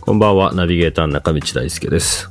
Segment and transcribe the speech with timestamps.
[0.00, 2.30] こんばんは、ナビゲーター中道大輔です。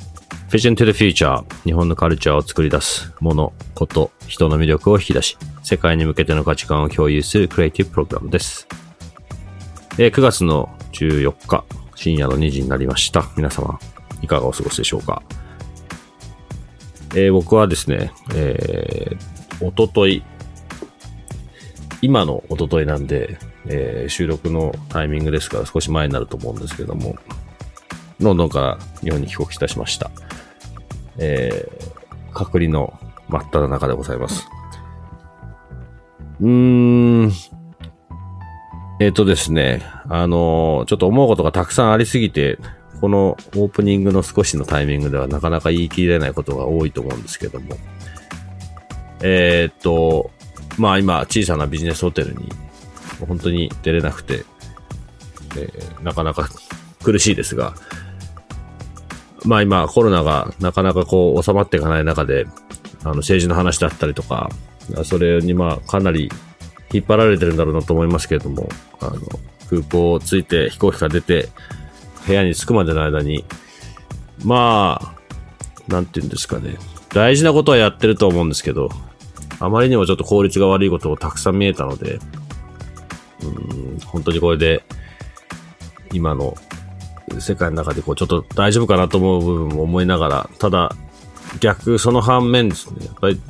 [0.49, 8.67] Vision to the Future 日本のカルチャーを作り出すもの、こと、人の魅力を引き出し、世界に向けての価値観を共有するクリエイティブプログラムです。
[9.99, 11.63] え9月の14日、
[11.95, 13.29] 深夜の2時になりました。
[13.37, 13.79] 皆様、
[14.23, 15.21] いかがお過ごしでしょうか？
[17.13, 20.23] えー僕はですね、えー、おととい、
[22.01, 23.37] 今のおとといなんで、
[23.67, 27.15] えー収録のタイミングですから少し前になると思うんですけども、
[28.19, 30.11] ロンドンから日本に帰国いたしました。
[31.17, 32.97] えー、隔離の
[33.29, 34.47] 真っ只中でございます。
[36.39, 36.47] うー
[37.27, 37.31] ん、
[38.99, 42.59] えっ、とですね、あのーちょっと思うことがたくさんありすぎて、
[42.99, 47.75] このオープニングの少しのタイミングではなかなか言い切れないことが多いと思うんですけども、
[49.23, 50.29] えっ、と、
[50.77, 52.49] まあ今、小さなビジネスホテルに
[53.25, 54.45] 本当に出れなくて、
[55.57, 56.49] えーなかなか
[57.03, 57.73] 苦しいですが、
[59.45, 62.45] まあ今コロナがなかなかこう収まっていかない中で、
[63.03, 64.49] あの政治の話だったりとか、
[65.03, 66.31] それにまあかなり
[66.93, 69.19] 引っ張られてるんだろうなと思いますけれども、あの、
[69.69, 71.49] 空港を着いて飛行機から出て
[72.27, 73.45] 部屋に着くまでの間に、
[74.43, 76.77] まあ、なんて言うんですかね。
[77.09, 78.89] 大事なことはやってると思うんですけど、
[79.59, 82.19] あまりにもちょっと効率が悪いことをたくさん見えたので、
[83.43, 83.47] う
[83.95, 84.83] ん、本当にこれで、
[86.13, 86.55] 今の
[87.39, 90.95] 世界の中でこうちょっと大丈夫かなと思う部分も思いながら、ただ
[91.59, 93.41] 逆、その反面ですね、やっぱり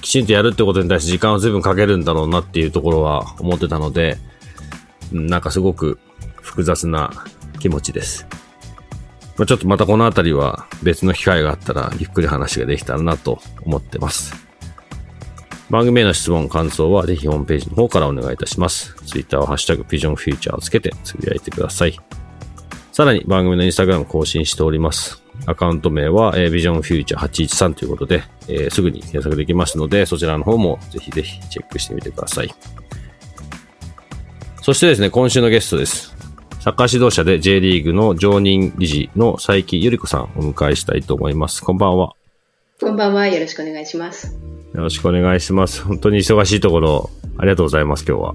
[0.00, 4.32] きちんとやるってことに対して時間を随分かけるんだろうなっていうところは思ってたので、うん
[5.12, 5.98] なんかすごく
[6.40, 7.12] 複雑な
[7.58, 8.26] 気持ちです。
[9.36, 14.41] まあ、ちょっとまたこのあたりは別の機会があったらゆっくり話ができたらなと思ってます。
[15.72, 18.94] 番組への質問、感想はぜひホームページの方からお願いいたします。
[19.06, 21.98] ツイッターはハッシュタグピジョンフューチャーをつけてつぶやいてください。
[22.92, 25.22] さらに番組のインスタグラム更新しております。
[25.46, 32.54] アカウント名は、えー、ビジョンフューチャー813ということで、えーすぐに検索できますので、そちらの方もぜひぜひチェックしてみてください。
[34.60, 36.14] そしてですね、今週のゲストです。
[36.60, 41.62] サッカー指導者で J リーグの常任理事の佐伯ゆり子さんをお迎えしたいと思います。
[41.62, 42.12] こんばんは。
[42.82, 43.28] こんばんは。
[43.28, 44.36] よろしくお願いします。
[44.74, 45.82] よろしくお願いします。
[45.82, 48.34] 本当に忙しいところ、ありがとうございます、今日は。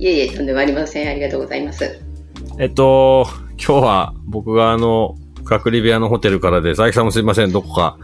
[0.00, 1.08] いえいえ、とんでもありません。
[1.08, 2.00] ありがとうございます。
[2.58, 5.14] えっと、今日は僕があの、
[5.44, 7.98] 隔離部屋のホテルからで、佐伯さんもすいません、どこか、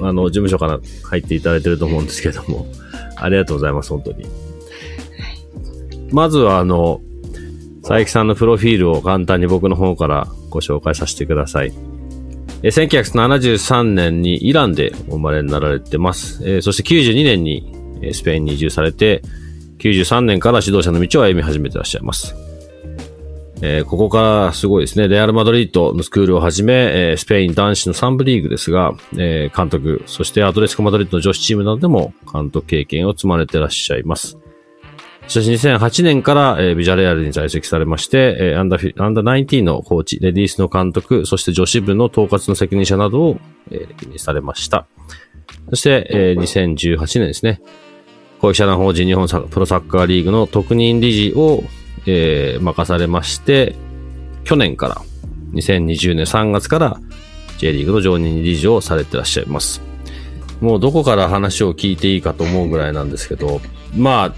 [0.00, 2.66] あの、事務所から入っていただいてると思うんですけども、
[3.14, 4.26] ありがとうございます、本当に。
[6.10, 7.00] まずはあの、
[7.82, 11.72] 佐伯さんのプロフィールを簡単に僕の方からご紹介させてください。
[12.62, 16.42] え1973年にイランでお生まれになられてます。
[16.48, 17.74] えそして92年に
[18.12, 19.22] スペインに移住されて、
[19.78, 22.34] 93年から指導者の道を歩み始めてらっしゃいます。
[23.62, 25.08] えここからすごいですね。
[25.08, 34.38] レアル・マドリードのスクールをはじめ、えスペイン男子の3部リーグですが、え監督、そしてアトレスコ・マドリードの女子チームなどでも監督経験を積まれてらっしゃいます。
[35.28, 43.36] しかし2008年から、えービジャレアルに在籍されまして、えーアンダーフィアンダー19のコーチ、レディースの監督、そして女子部の統括の責任者などを、
[43.70, 44.86] えー歴任されました。
[45.70, 47.60] そして、えー2018年ですね。
[48.40, 51.62] 公益社団法人日本プロサッカーリーグの特任理事を、
[52.06, 53.76] えー任されまして、
[54.44, 55.02] 去年から、
[55.52, 57.00] 2020年3月から
[57.58, 59.80] J リーグの常任理事をされてらっしゃいます。
[60.60, 63.60] もうどこから話を聞いていいかと思うぐらいなんですけど、
[63.96, 64.34] まあ、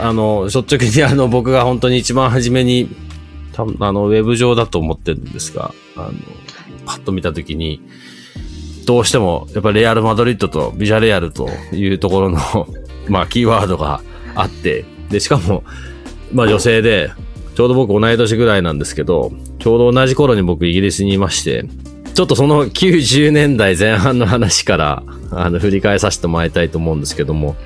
[0.00, 2.88] あの、率直にあの、僕が本当に一番初めに、
[3.52, 6.12] 多分あの、ウェブ上だと思ってるんですが、あの、
[6.86, 7.80] パッと見たときに、
[8.86, 12.38] どうしても、やっぱりレアル・マドリッドとビジャレアルというところの、
[13.08, 14.00] まあ、キーワードが
[14.34, 15.64] あって、で、しかも、
[16.32, 17.10] まあ、女性で、
[17.54, 21.64] ちょうど僕同い年ぐらいなんですけど、ちょうど同じ頃に僕イギリスにいまして、
[22.14, 27.56] ちょっとその90年代前半の話から、あの、振り返させてもらいたいと思うんですけども、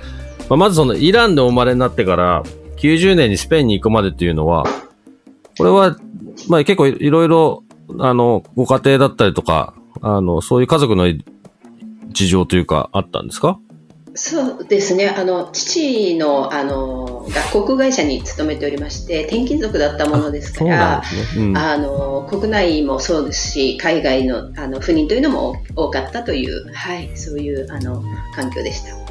[0.49, 2.43] まあ、まずそのイランでお生まれになってから、
[2.77, 4.65] 90年にスペインに行くまでっていうのは、
[5.59, 5.97] これは、
[6.49, 7.65] まあ結構いいろいろ、
[7.99, 11.13] あの、ご家庭だったりとか、あの、そういう家族の
[12.11, 13.59] 事情というか、あったんですか？
[14.15, 15.09] そうですね。
[15.09, 21.07] あの、父の、あの、学航会社に勤めておりまして、転勤族だったものですから、あ、ね
[21.37, 28.03] うん、あの、国内もそうですし、海外の、あの、不妊というのも多かったという、はい、そういう、あの、
[28.35, 29.08] 環境でした。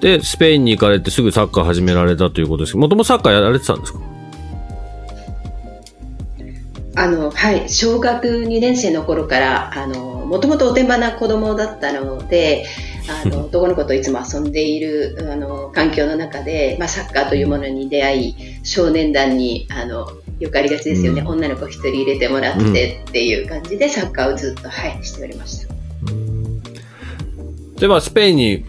[0.00, 2.76] で、スペインに行かれてすぐサッカー始められたということです。
[2.76, 4.00] もともとサッカーやられてたんですか？
[6.94, 12.66] あの、はい、小学2年生の頃から、あの、もともとおてんばな子供だったので、
[13.08, 18.34] あの、 男の子といつも遊んでいる、あの、環境の中で、まあ、サッカーというものに出会い、
[18.64, 20.08] 少年団に、あの、
[20.40, 21.20] よくありがちですよね。
[21.20, 25.74] うん、女の子一人入れてもらってっていう感じで、サッカーをずっと、はい、しておりました。
[27.80, 28.64] で、まあ、スペインに、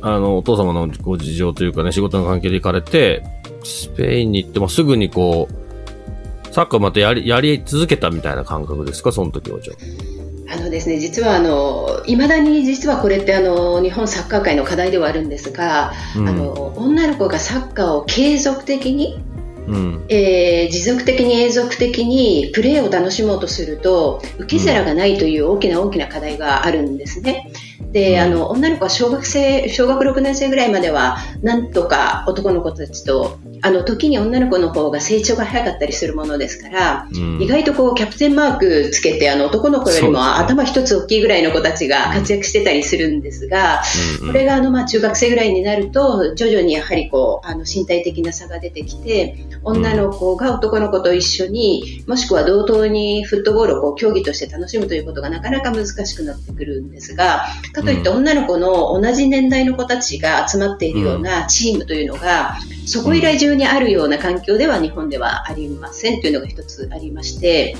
[0.00, 3.24] あの、お父様のご事情というかね、仕事の関係で行かれて、
[3.64, 10.18] スペインに行ってもすぐにこう、サッカーまたやり、やり続けたみたいな感覚ですか、その時はじゃあ。
[10.58, 19.18] のですね、実はあの、いまだに実はこれってあの、日本サッカー界の課題ではあるんですが、うん、あの、女の子がサッカーを継続的に、
[19.66, 27.52] うん、えー、持続的に永続的にプレーを楽しもうとすると受け皿がないという大きな大きな課題があるんですね。
[27.92, 43.82] で、あの、女の子は小学生、小学6年生ぐらいまでは、なんとか男の子たちと、あの、時に女の子の方が成長が早かったりするものですから、うん、意外とこう、キャプテンマークつけて、あの、男の子よりも頭一つ大きいぐらいの子たちが活躍してたりするんですが、
[44.22, 62.56] うん、これが、あの、まあ、中学生ぐらいになると、徐々にやはりこう、あの、身体的な差が出てきて、女の子が男の子と一緒に、もしくは同等にフットボールをこう競技として楽しむということがなかなか難しくなってくるんですが、かといって女の子の同じ年代の子たちが集まっているようなチームというのが、
[62.86, 67.76] そこ以来中にあるような環境では日本ではありませんというのが一つありまして、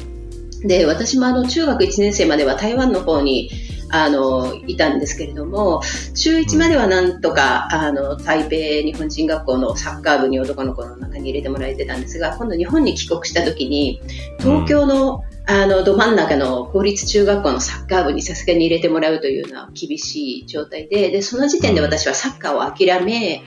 [0.63, 3.51] で、私もあの中学1年生までは台湾の方に
[3.91, 5.81] あの、いたんですけれども、
[6.15, 14.03] 中1まではなんとか、あの、台北日本人学校のサッカー部に男の子の中に入れてもらえてたんですが、今度日本に帰国した時に、
[14.41, 23.43] 東京の、あの、ど真ん中の公立中学校のサッカー部にさすがに入れてもらうというような厳しい状態で、で、その時点で私はサッカーを諦め、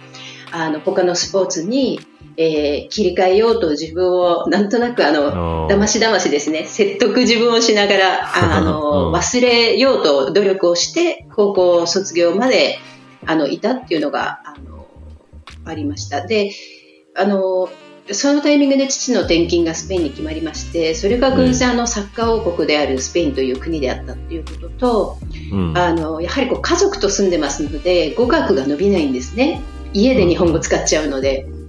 [0.51, 1.99] あの、他のスポーツに
[2.37, 6.65] えー、切り替えようと自分をなんとなくあのだましだましですね。
[6.65, 12.79] 説得自分をしながら あの、忘れようと努力をして高校卒業まで
[13.25, 14.87] あのいたっていうのがあの
[15.65, 16.25] ありました。
[16.25, 16.51] で
[17.15, 17.69] あの
[18.09, 25.17] そのタイミングで父の転勤がスペインに決まりましてそれが偶然のサッカー王国であるスペインという国であったということと、
[25.51, 29.61] うん、あのやはりこう家族と住んでますので語学が伸びないんですね。
[29.93, 31.43] 家で日本語使っちゃうので。
[31.43, 31.60] うん、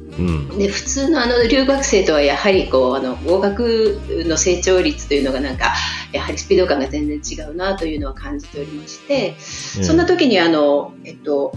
[0.59, 5.73] で普通のあの留学生とはやはりこうあの合格の成長率というのがなんか
[6.13, 9.37] やはりスピード感が全然違うなというのは感じておりまして、
[9.79, 11.55] うん、そんな時にあの、えっと、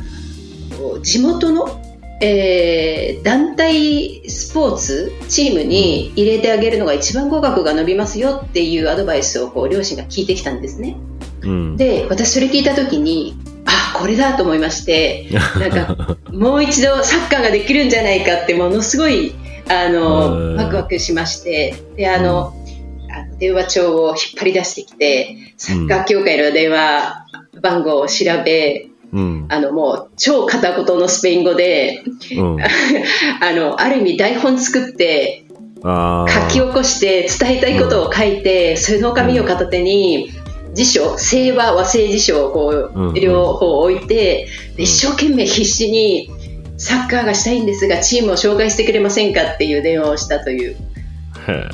[1.04, 1.82] 地元の、
[2.22, 10.96] えー、団体スポーツチームに入れてあげるのが一番合格が伸びますよっていうアドバイスをこう両親が聞いてきたんですね。
[11.42, 15.28] うん、で私それ聞いた時にあこれだと思いまして
[15.60, 19.34] なんか もう一度サッカーができるんじゃないかってものすごい
[19.68, 27.26] あのワクワクしましてであの、うん、あの電話帳を引っ張り出してきてサッカー協会の電話
[27.62, 32.04] 番号を調べ、うん、あのもう超片言のスペイン語で、
[32.38, 32.58] うん、
[33.42, 35.46] あのある意味台本作って
[35.86, 40.32] 書き起こして伝えたいことを書いて、その紙を片手に、
[40.76, 46.30] 辞書、清和和製辞書をこう、両方置いて、一生懸命必死に
[46.78, 50.76] サッカーがしたいんですが、チームを紹介してくれませんかっていう電話をしたという。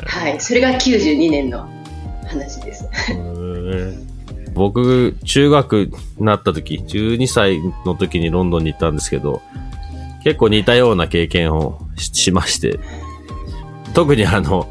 [0.06, 0.40] はい。
[0.40, 1.68] それが92年の
[2.28, 2.86] 話です。
[4.54, 5.74] 僕、中学
[6.20, 9.42] になった時、12歳の時にロンドンに行ったんですけど、
[10.24, 12.80] 結構似たような経験をしまして、
[13.94, 14.70] 特にあの、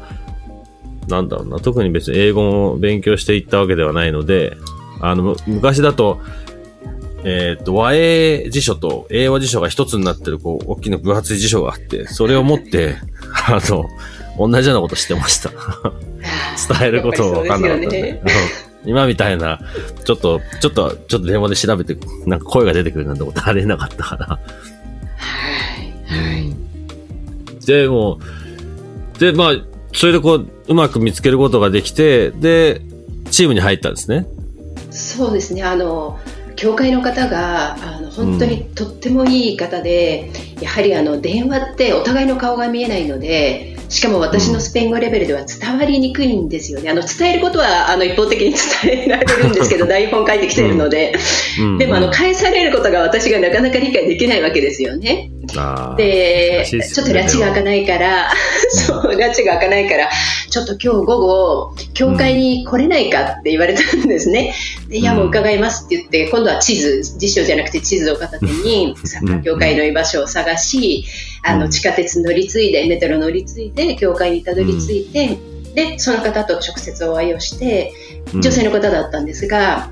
[1.11, 4.57] なんだろうな、特に別に英語を勉強していったわけではないので、
[4.99, 6.21] あの、昔だと、
[7.23, 12.95] えっ、ー、と、和英辞書と英和辞書が一つになってる、こう、大きな分厚い辞書があって、それを持って、
[13.47, 13.85] あの、
[14.39, 15.51] 同じようなことしてました。
[16.79, 18.21] 伝えることもわかんなかったね。
[18.85, 19.59] 今みたいな、
[20.03, 24.25] ちょっと、ちょっと、ちょっと電話で調べて、なんか声が出てくるなんてことありえなかったから。
[24.27, 24.39] は
[26.09, 26.17] い。
[26.17, 27.65] はい。
[27.65, 28.19] で、も
[29.19, 32.81] で、まあ、それでこう、うまく見つけることができて、で、
[33.29, 34.25] チームに入ったんですね。
[34.89, 35.63] そうですね。
[35.63, 36.19] あの、
[36.55, 46.89] 教会の方があの本当にとってもいい方で、うん、やはりあの電話ってお互いの顔が見えないのでしかも私のスペイン語レベルでは伝わりにくいんですよね。
[46.89, 51.13] あの伝えることはあの一方的に伝えられるんですけど、 台本書いてきてるので、
[51.77, 55.29] でもあの返されることが私がなかなか理解できないわけですよね。
[55.97, 58.31] で、ね、ちょっと拉致が開かないから、
[58.69, 60.09] そう、拉致が開かないから、
[60.49, 64.53] ちょっと今日午後、教会に来れないかって言われたんですね。
[64.89, 71.05] でいや、もう伺いますって言って、今度は地図、辞書じゃなくて地図を片手に、サッカー協会の居場所を探し、
[71.43, 75.37] あの、地下鉄乗り継いで、メトロ乗り継いで、教会にたどり着いて、
[75.73, 77.93] で、その方と直接お会いをして、
[78.33, 79.89] 女性の方だったんですが、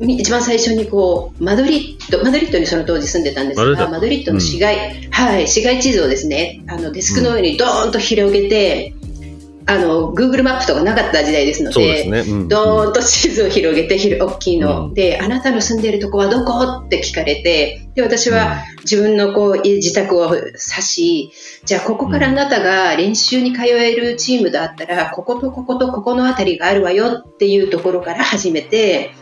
[0.00, 4.32] 一番最初にこうマドリッドマドリッドにその当時住んでたんですがマドリッド。
[4.32, 8.94] の市街、うん、はい市街地図をですねあのデスクの上にドーンと広げて、
[9.66, 12.20] あの Google マップとかなかった時代ですので、ね。
[12.20, 16.82] うん、どーんと地図を広げて大きいの、うん、であなたの住んでいるとこはどこ？
[16.84, 21.32] って聞かれてで私は自分のこう自宅を指し
[21.64, 29.14] じゃあここからあなたが練習に通えるチームだったらこことこことここの辺りがあるわよっていうところから始めて。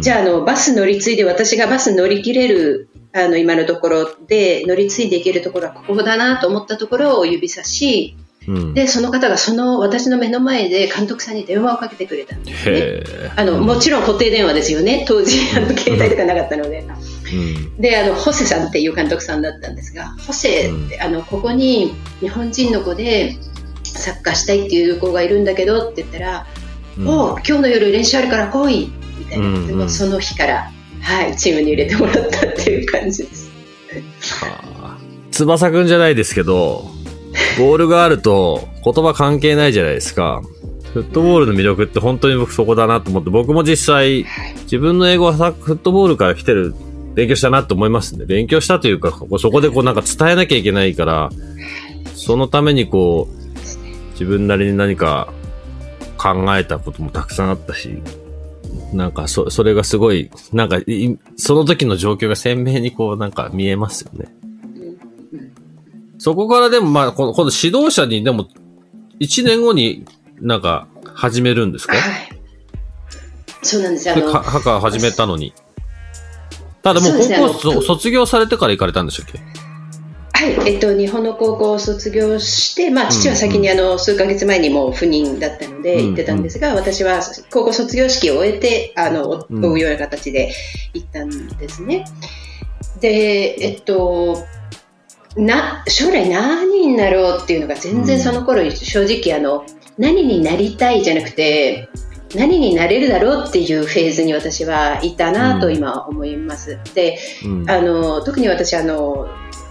[0.00, 13.02] じゃああのバス乗り継いで私がバス乗り切れるあの今のところで乗り継いでいけるところはここだなと思ったところを指さし、うん、でその方がその私の目の前で監督さんに電話をかけてくれたんですね。
[13.36, 15.04] あのもちろん固定電話ですよね。
[15.08, 16.84] 当時あの携帯とかなかったので。
[17.32, 23.36] うん、であのホセさんっていう監督さんだったんですがホセって、あのここに日本人の子で
[23.84, 26.46] サッカーしたいっていう子がいるんだけどって言ったら、
[26.98, 28.92] うん、お今日の夜練習あるから来い
[29.24, 33.50] たいな、うんうん、その日から、はい、チームに入れてもらったっていう感じです。
[34.44, 34.98] はあ、
[35.30, 36.90] 翼くんじゃないですけど、
[37.58, 40.42] ボールがあると言葉関係ないじゃないですか。
[40.92, 44.26] フットボールの魅力って本当に僕そこだなと思って、僕も実際、
[44.64, 46.74] 自分の英語はフットボールから来てる、
[47.14, 48.24] 勉強したなと思いますね。
[48.24, 51.30] 勉強したというか、そこでこうなんか伝えなきゃいけないから、
[52.14, 55.32] そのためにこう、自分なりに何か
[56.18, 58.02] 考えたこともたくさんあったし、
[58.92, 60.78] なんか、そ、それがすごい、なんか、
[61.36, 64.34] その時の状況が鮮明にこう、なんか見えますよね。
[66.18, 68.48] そこからでも、まあ、この、この指導者に、でも、
[69.20, 70.04] 1年後に
[70.40, 71.94] なんか、始めるんですか？
[71.96, 72.28] はい。
[73.62, 74.14] そうなんですよ。
[74.14, 75.52] は、はか始めたのに。
[76.82, 79.38] ただもう高校、ね、卒業されてから行かれたんでしたっけ？
[80.40, 87.20] はい、えっと、日本の高校を卒業して、まあ、父は先にあの、数ヶ月前にもう赴任だったので行ってたんですが、私は
[87.50, 90.50] 高校卒業式を終えて、あの、追うような形で
[90.94, 92.06] 行ったんですね。
[93.00, 94.46] で、えっと、
[95.36, 99.66] な、将来何になろうっていうのが全然その頃、正直あの、
[99.98, 101.90] 何になりたいじゃなくて、
[102.34, 106.78] 何になれるだろうっていうフェーズに私はいたなと今思います。
[106.94, 107.18] で、
[107.66, 109.28] あの、特に私あの、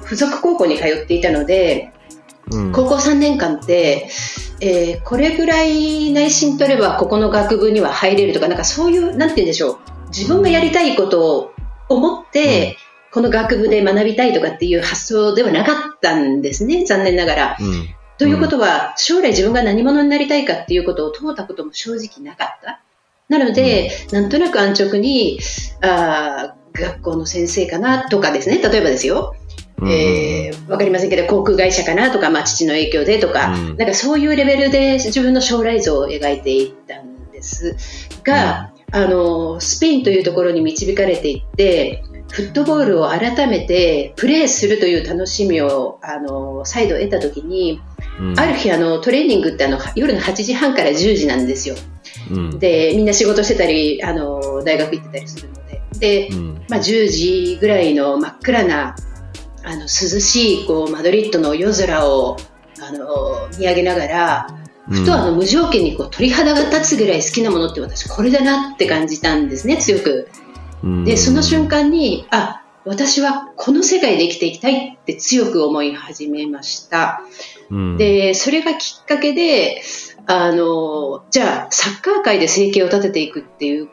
[0.09, 1.93] 付属高校に通っていたので、
[2.51, 4.09] うん、高校3年間って、
[4.59, 9.77] えー、これぐらい内心取ればここの学部には入れるとかなんかそういうなんて言うんでしょう。
[10.07, 11.51] 自分がやりたいことを
[11.89, 12.75] 思って、うん、
[13.11, 17.57] この学部で学びたいとかっていう発想ではなかったんですね残念ながら。
[17.59, 17.87] うん、
[18.17, 22.81] ということは将来自分が何者になりたいかっていうことを問うたことも正直なかった。
[23.27, 25.39] なので、なんとなく安直に
[25.81, 28.57] あ学校の先生かなとかですね。
[28.57, 29.35] 例えばですよ
[29.87, 37.75] えー、わかりませんけど、航空会社かなとか、まあ、父の影響でとか、うん、なんかそういうレベルで自分の将来像を描いていったんです
[38.23, 47.81] が、うん、あの、スペインというところに導かれていって、フットボールを改めてプレーするという楽しみをあの再度得たときに、
[48.19, 51.75] うん、ある日あのトレーニングってあの夜の8時半から10時なんですよ。
[52.29, 55.81] うん、でみんな仕事してたりあの大学行ってたりするので。
[55.99, 58.95] で、うん、まあ、10時ぐらいの真っ暗な
[59.63, 62.37] あの涼しいこうマドリッドの夜空を
[62.81, 64.47] あの見上げながら
[64.89, 70.27] ふとあの無条件にこう鳥肌が立つぐらい好きなものって私これだなって感じたんですね強く。
[71.05, 77.21] でその瞬間にあ私はこの世界で生きていきたいって強く思い始めました。
[77.97, 79.81] でそれがきっかけで
[80.25, 83.89] あのじゃあサッカー界で生計を立てていくっていう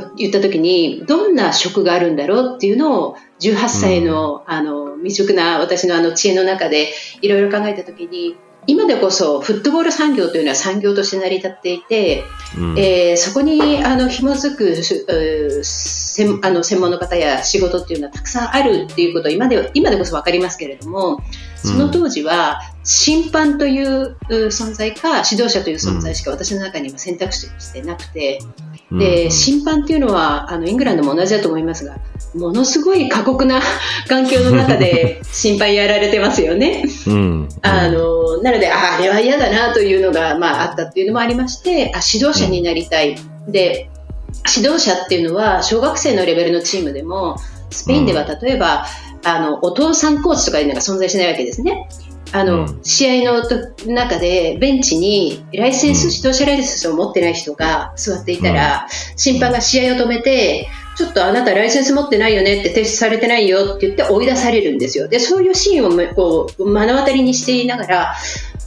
[0.00, 8.36] と言った時にどんな職があるんだろうっていうのを18歳の,、あの未熟な私のあの知恵の中でいろいろ考えた時に
[8.66, 12.24] 今でこそフットボール産業というのは産業として成り立っていて、
[12.56, 21.20] うん、えー、そこにあの紐づく専あの専門の方や仕事っていうのはたくさんあるっていうことは今で今でこそ分かりますけれども
[21.56, 28.40] その当時は審判という存在か指導者という存在しか私の中には選択肢としてなくて
[28.92, 31.96] で、審判っていうのは、あの、イングランドも同じだと思いますが、
[32.34, 33.60] ものすごい過酷な
[34.08, 36.84] 環境の中で 審判やられてますよね。
[37.06, 43.16] うん、あの、なので、ああれは嫌だなというのが、まあ、あったっていうのもありまして、あ、指導者になりたい。
[43.48, 43.88] で、
[44.54, 47.36] 指導者っていうのは、小学生のレベルのチームでも、
[47.70, 48.86] スペインでは例えば、
[49.22, 51.88] うん、あの、お父さんコーチとかいうのが存在しないわけですね。
[52.34, 53.42] あの、うん、試合の
[53.86, 65.06] 中でベンチにライセンス、指導者ライセンスを持ってない人が座っていたら、審判が試合を止めて、ちょっとあなたライセンス持ってないよねって提出されてないよって言って追い出されるんですよ。
[65.06, 68.14] で、そういうシーンをこう目の当たりにしていながら、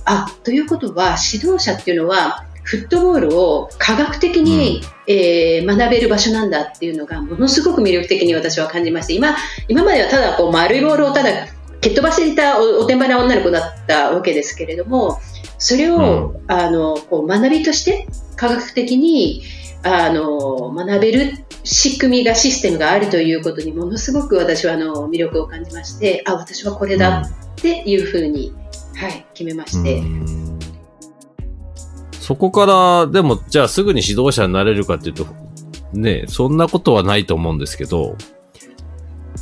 [0.05, 9.35] あ、ということは指導者っていうのはフットボールを科学的に、うん、えー、学べる場所なんだっていうのがものすごく魅力的に私は感じまして今
[9.69, 11.29] 今まではただこう丸いボールをただ
[11.87, 15.19] 蹴っ飛ばしていたおてんばな女の子だったわけですけれども
[15.57, 15.95] それを、
[16.29, 19.43] うん、あのこう学びとして科学的に
[19.83, 28.53] あの学べる仕組みがシステムがあるということにものすごく私はあの魅力を感じましてあ私はこれだっていうふうに、
[28.95, 30.03] はい、決めまして。
[32.19, 35.25] そこから、でも、じゃあすぐに指導者になれるかっていうと、
[35.93, 38.17] ね、そんなことはないと思うんですけど、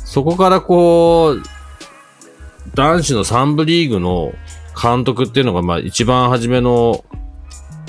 [0.04, 1.55] そこからこう、
[2.76, 4.32] 男子の3部リーグの
[4.80, 7.04] 監督っていうのが、まあ一番初めの、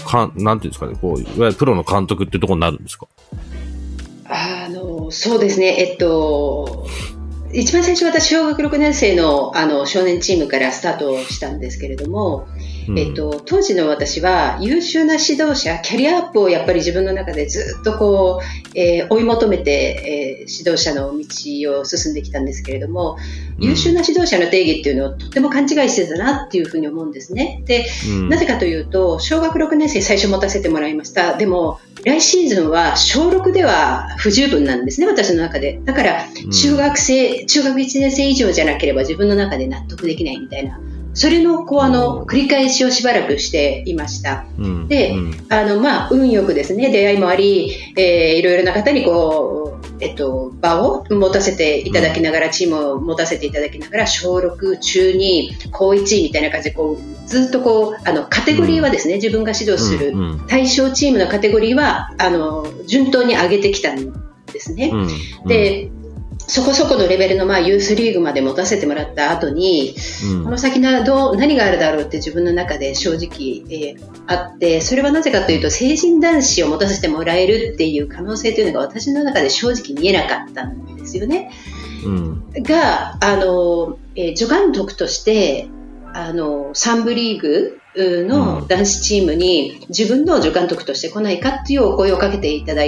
[0.06, 3.08] かんなんていうんですかね、こう、いわゆるプロの監督っていうところになるんですか？
[4.30, 6.88] あの、そうですね、えっと、
[7.54, 12.48] 一番最初私小学6年生のあの少年チームからスタートしたんですけれども、
[12.96, 23.18] えっと、当時の私は優秀な指導者、キャリアアップをやっぱり自分の中でずっとこう、えー、追い求めて、えー、指導者の道を進んできたんですけれども、
[23.60, 27.62] 優秀な指導者の定義っていうのをとても勘違いしてたなっていうふうに思うんですね。
[27.66, 31.38] で、うん、なぜかというと、小学6年生最初持たせてもらいました。
[31.38, 35.82] でも、来シーズンは小6では不十分なんですね、私の中で。
[35.84, 40.80] だから、中学生、うん、中学1年生以上じゃなければ自分の中で納得できないみたいな。
[41.18, 44.46] それのこうあの繰り返しをしばらくしていました。
[44.60, 60.14] うん、で、うん、あのまあ運よくですね出会いもあり、えー、いろいろな方にこうえっと場を持たせていただきながら、チームを持たせていただきながら小6中2高1みたいな感じでこうずっとこうあのカテゴリーはですね、自分が指導する
[60.48, 64.14] 対象チームのカテゴリーはあの順当に上げてきたん
[64.54, 64.92] ですね。
[65.48, 65.90] で
[66.48, 69.96] そこそこのレベルのまあユースリーグまで持たせてもらった後に、
[70.32, 81.52] うん、この先などう何があるだろうって自分の中で正直、えー、あってそれはなぜかというと成人男子を持たせてもらえるっていう可能性というのが私の中で正直見えなかったんですよね。
[82.06, 85.68] うん、があの、えー、助監督として
[86.14, 92.84] あの3部リーグの男子チームに自分の助監督として来ないかっていうお声をかけていただ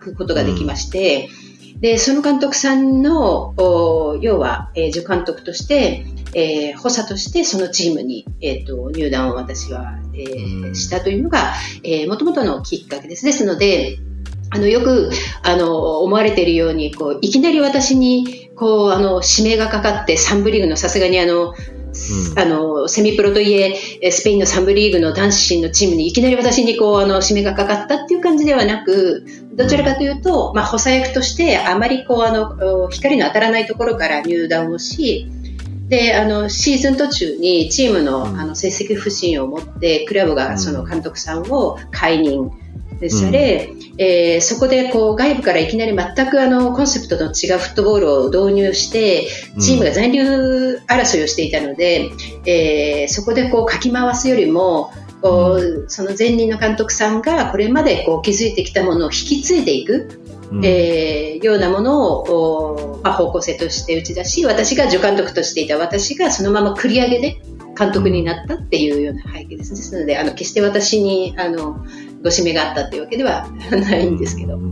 [0.00, 1.28] くことができまして。
[1.40, 1.45] うん
[1.80, 3.54] で、その監督さんの、
[4.20, 13.24] 要は、えー、助監督として、えー、補佐としてそのチームに、えーと、入団を私は、えー、したというのが、えともとのきっかけです。
[13.24, 13.98] ですので、
[14.50, 15.10] あの、よく、
[15.42, 21.54] あの、思われているように、こう、いきなり私に、こう、あの、指名がかかって、サンブリーグのさすがにあの、
[22.36, 35.30] あのセミプロといえスペインの3部リーグの男子のチームにいきなり私にこうあの指名がかかったっていう感じではなくどちらかというと、まあ、補佐役としてあまりこうあの光の当たらないところから入団をし
[35.88, 42.50] であのシーズン途中にチームのあの成績不振を持ってクラブがその監督さんを解任。
[43.10, 49.28] され、うん、えー、そこでこう外部からいきなり全くあのコンセプトの違うフットボールを導入して
[49.60, 60.20] チームが残留争いをしていたので、うん、えー、そこでこうかき回すよりもこうその前任の監督さんがこれまでこう築いてきたものを引き継いでいく、
[60.52, 67.42] うん、えー、ようなものを、まあ、方向性として打ち出し私が助監督としていた私がそのまま繰り上げで
[67.76, 69.70] 監督になったっていうような背景です。
[69.70, 71.84] ですのであの決して私にあの
[72.26, 74.54] ご指名があったっていうわけではないんですけど。
[74.54, 74.62] はい、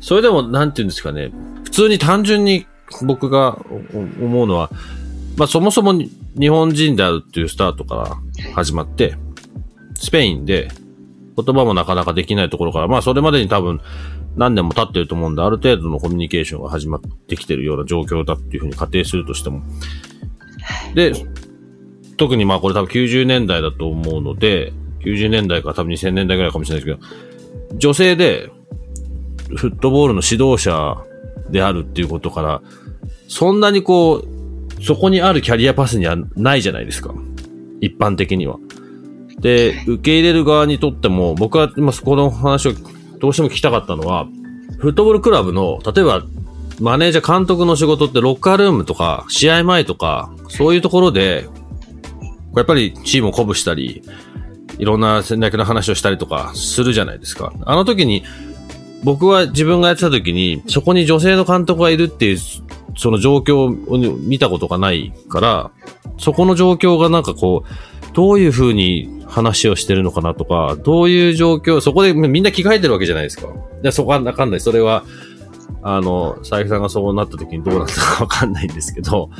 [0.00, 1.32] それでも、なんていうんですかね、
[1.64, 2.66] 普通に単純に
[3.04, 3.58] 僕が
[4.20, 4.70] 思うのは、
[5.36, 9.16] まあそもそも日本人であるっていうスタートから始まって、
[9.96, 10.68] スペインで
[11.36, 13.80] 言葉もなかなかできないところから、まあそれまでに多分
[14.36, 19.62] 何年も経ってると思うんで、ある程度のコミュニケーションが始まってきてるような状況だっていうふうに仮定するとしても。
[20.94, 21.12] で、
[22.18, 24.72] 特にまあこれ多分90年代だと思うので、
[25.04, 28.50] 90年代か多分2000年代ぐらいかもしれないですけど、女性で
[29.56, 30.96] フットボールの指導者
[31.50, 32.62] であるっていうことから、
[33.28, 37.14] そんなにこう、そこにあるキャリアパスにはないじゃないですか。
[37.80, 38.58] 一般的には。
[39.38, 42.72] で、受け入れる側にとっても、僕は今そこの話を
[43.18, 44.26] どうしても聞きたかったのは、
[44.78, 46.24] フットボールクラブの、例えば、
[46.80, 51.48] マネージャー監督の仕事ってロッカールームとか、試合前とか、そういうところで、
[52.56, 54.02] やっぱりチームを鼓舞したり、
[54.78, 57.52] いろんな戦略の話をしたりとかするじゃないですか。
[57.64, 58.24] あの時に、
[59.04, 62.38] 僕は自分がやってた時に、そこに女性の監督がいるっていう、
[62.96, 65.70] その状況を見たことがないから、
[66.18, 73.48] そこの状況がなんかこう、どういうふうに話をしてるのかなとか、どういう状況、そこでみんな着替えてるわけじゃないですか。
[73.82, 74.60] でそこはわかんない。
[74.60, 75.04] それは、
[75.82, 79.30] あの、佐伯さんがそうなった時にどうなったかわかんないんですけど、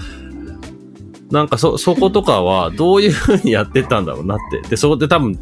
[1.32, 4.68] なんかそ、そことかはどういうふうにやってたんだろうなって。
[4.68, 5.38] で、そこで多分、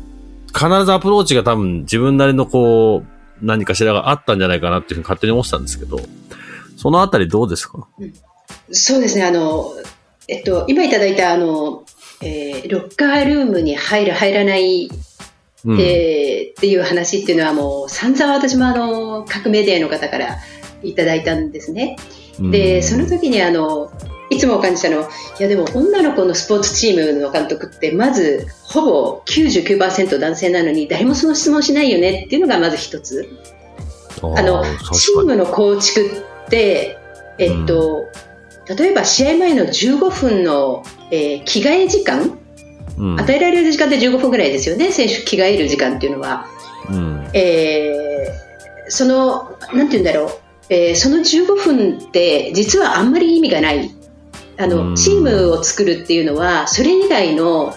[0.55, 5.99] 必ずアプローチが多分自分なりのこう、何かしらがあったんじゃないかなっていうふうに勝手に思ってたんですけど、
[6.77, 8.13] そのあたりどうですか、うん、
[8.71, 9.73] そうですね、あの、
[10.29, 11.85] えっと、今いただいたあの、
[12.23, 14.91] えー、ロッカールームに入る、入らない、
[15.65, 20.39] うん、えー、っていう話っていうのはもう散々私もあの、各メディアの方から
[20.83, 21.97] いただいたんですね。
[22.39, 23.91] で、その時にあの、
[24.31, 33.29] いつも感じたのは、いやでも女の子のスポーツチームの監督ってまずほぼ99%男性なのに誰もその質問しないよねっていうのがまず一つ。
[34.23, 36.99] あの、チームの構築って、
[37.39, 38.09] えっと、
[38.69, 42.39] うん、例えば試合前の15分の、えー、着替え時間、
[42.99, 46.47] うん、与えられる時間って15分ぐらいですよね、選手着替える時間っていうのは。
[46.89, 50.31] うん、えー、その、なんて言うんだろう、
[50.69, 53.91] えー、その15分って実はあんまり意味がない
[54.61, 57.75] あのチームを作るっていうのはそれ以外の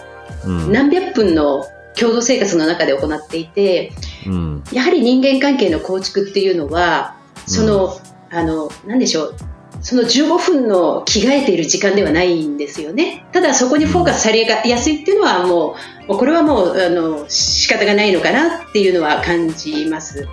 [0.70, 1.64] 何百分の
[1.98, 3.92] 共同生活の中で行っていて、
[4.26, 7.16] うん、やはり人間関係の構築っていうのは
[7.46, 9.34] その、うん、あの何でしょう
[9.80, 13.26] その15分の着替えている時間ではないんですよね。
[13.32, 15.76] ただそこにフォーカスされやすいっていうのはも
[16.08, 20.26] う、これはもうあの仕方がないのかなっていうのは感じます。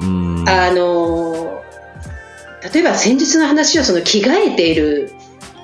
[0.00, 1.62] うん、あの
[2.72, 5.12] 例えば先日の話をその着替えている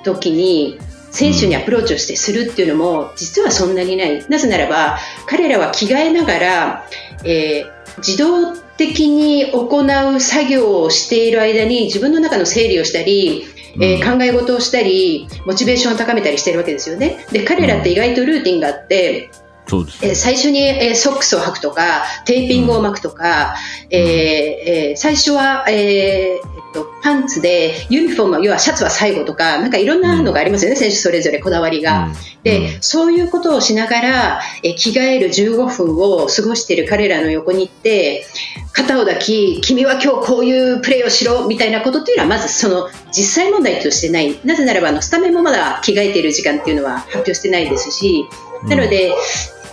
[0.03, 0.79] 時に
[1.11, 4.25] 選手にアプローチをしてするっていうのも実はそんなにない。
[4.29, 6.85] なぜならば彼らは着替えながら、
[7.23, 17.25] えー、自動的に行う作業をしている間に自分の中の整理をしたり、えー、考え事をしたりモチベーションを高めたりしてるわけですよね。
[17.31, 19.31] で彼らって意外とルーティンがあって、
[19.67, 23.53] そうですえ最初に、えー、ソックスを履くとかテーピングを巻くとか、
[23.91, 26.58] うん、えー、えー、最初は、えーと、
[27.01, 38.25] パンツでユニフォーム要はシャツは最後とかなんかいろんなのがありますよね、うん、選手それぞれこだわりが、うん、で、そういうことをしながらえ着替える15分を過ごしている彼らの横に行って
[38.73, 44.39] 肩を抱き君は今日こういうプレーをしろみたいなことっていうのはまずその実際問題としてない。
[44.45, 48.25] なぜならばあのスタメンもまだ着替えている時間っていうのは発表してないですし。
[48.67, 49.13] なので、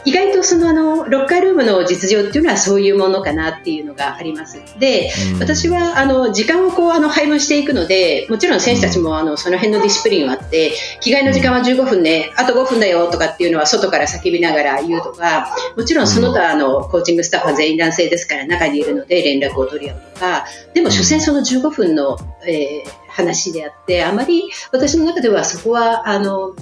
[0.07, 4.63] 意外とそのあのロッカールームの実情っていうのはそういうものかなっていうのがあります。
[4.79, 22.17] で、うん、私はあの時間をこうあの配分していくので、もちろん選手たちもあのその辺のディスプリンはあって、着替えの時間は15分ね、あと5分だよとかっていうのは外から叫びながら言うとか、もちろんその他のコーチングスタッフは全員男性ですから中にいるので連絡を取り合うとか、でも所詮その15分の、
[22.47, 26.55] えー、話であって、あまり私の中ではそこはあの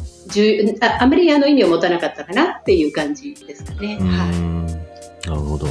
[0.81, 3.97] ああまりあの意味を持たなかったかなっていう感じですかね。
[3.97, 4.03] は
[5.27, 5.67] い、なるほど。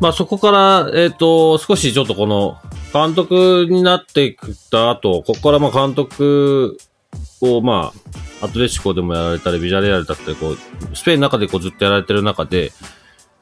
[0.00, 2.58] まあそこから、えっ、ー、と、少しちょっとこの
[2.92, 4.36] 監督になってき
[4.70, 6.76] た後、ここからまあ監督
[7.40, 7.92] をま
[8.40, 12.72] あ、アトレチコでもやられたり、ビジャレアルだったり、こう、スペインの中でこうずっとやられてる中で、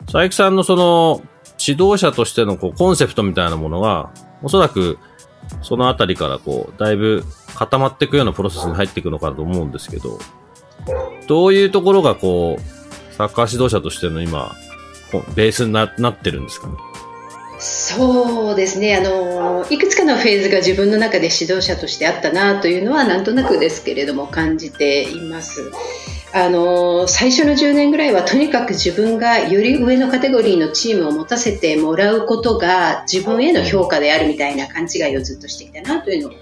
[0.07, 1.23] 佐伯さんのその、
[1.65, 4.11] 指導者としてのこうコンセプトみたいなものが、
[4.43, 4.99] おそらく
[5.63, 10.19] そのあたりからこう、だいぶ固まっていくようなプロセスに入っていくのかなと思うんですけど、
[11.27, 14.55] どういうところがこう、サッカー指導者としての今、
[15.35, 16.75] ベースにななってるんですかね？
[17.59, 25.71] そうですねあのいくつかのフェーズが自分の中で指導者としてあったなというのはなんとなくですけれども感じています。
[26.33, 36.33] あの最初の10年ぐらいはとにかく自分がより上のカテゴリーのチームを持たせてもらうことが自分への評価であるみたいな勘違いをずっとしてきたなというのを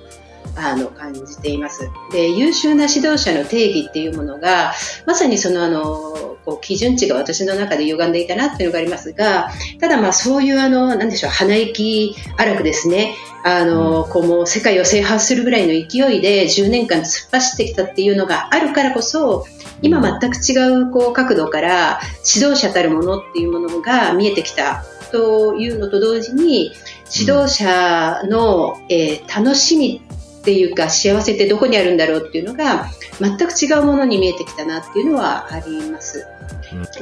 [0.59, 1.89] あの感じています。
[2.13, 4.73] で優秀な指導者の定義っていうものが
[5.07, 19.47] まさにそのあのこう基準値が私の中で歪んでいたなっていうのがありますがただまあそういうあのなんでしょう鼻息荒くですねあのこうもう世界を制覇するぐらいの勢いで10年間突っ走ってきたっていうのがあるからこそ
[19.81, 22.01] 今全く違うこう角度から
[22.35, 26.73] 指導者たるものっていうものが見えてきたというのと同時に
[27.15, 30.03] 指導者の、えー、楽しみ
[30.49, 32.87] っていうか幸せってどこにあるんだろうっていうのが
[33.21, 36.27] 全く違うものに見えてきたなっていうのはあります。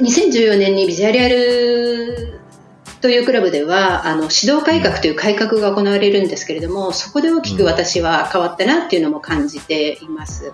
[0.01, 2.39] 2014年にビジュアルアル
[2.99, 10.53] というクラブではあの指導改革という改革が行われるんですけれどもそこで大きく私は変わったなっていうのも感じています、うん、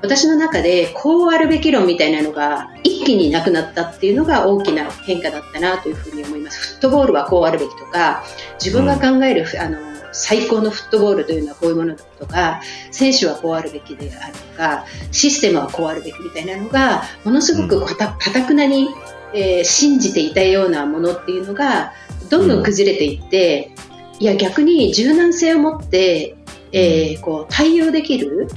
[0.00, 6.74] 私の中でこうあるべき論みたいなのが一気になくなったっていうのが大きな変化だったなというふうに思います。
[6.74, 8.24] フットボールはこうあるべきとか
[8.58, 18.88] 自分が考える、うん、あの最高のフットボールというのはこういうものだとか選手はこうあるべきであるとかシステムはこうあるべきみたいなのがものすごくかたくなに
[19.32, 21.92] えー、信じていたようなものっていうのが
[22.28, 23.72] どんどん崩れていって、
[24.16, 26.36] うん、いや逆に柔軟性を持って、
[26.72, 28.48] えー、こう対応できる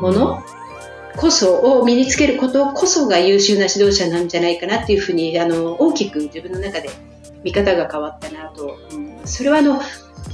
[0.00, 0.42] もの
[1.16, 6.90] こそを身につけることこそが優秀な指導者なんじゃないかなっていうふうにあの大きく自分の中で
[7.42, 9.80] 見方が変わったなと、うん、それはあの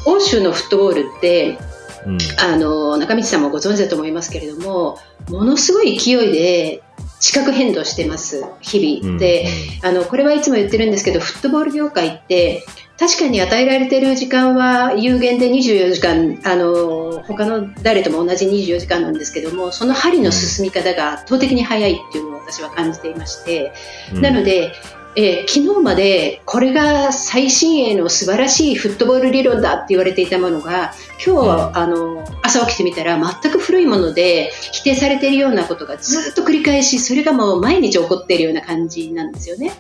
[0.07, 1.59] 欧州のフットボールって、
[2.07, 6.83] うん、あの中道さんもご存知だと思いますけれどもものすごい勢いで
[7.25, 9.19] 地殻変動してます、日々。
[9.19, 9.47] で、
[9.83, 12.67] あの、これはいつも言ってるんですけど、フットボール業界って、
[12.99, 23.73] 確かに与えられている時間は有限で24時間、あの、他の誰とも同じ24時間なんですけども、その針の進み方が圧倒的に速いっていうのを私は感じていまして、
[24.13, 24.73] なので、
[25.17, 30.93] えー、昨日までこれが最新鋭の素晴らしいフットボール理論だって言われていたものが
[31.25, 39.73] 今日は、あの朝起きてみたら全く古いもので否定されているようなことがずっと繰り返しそれがもう毎日起こっているような感じなんですよね。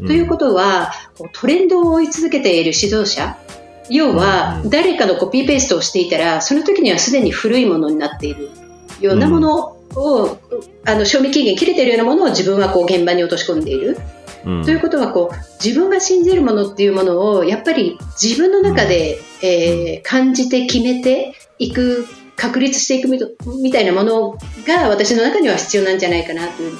[0.00, 0.92] うん、ということは
[1.32, 3.36] トレンドを追い続けている指導者
[3.88, 8.50] 要は誰かのコピーペーストをしていたらその時にはすでに古いものになっている
[9.00, 10.38] ようなものを、
[10.86, 13.98] あの賞味期限切れているようなものを自分はこう現場に落とし込んでいる。
[14.42, 23.08] ということはこう自分が信じるものっていうものをやっぱり自分の中で、うん、えー、感じて決めていく確立していく
[23.62, 26.76] みたいなものが私の中には必要なんじゃないかなという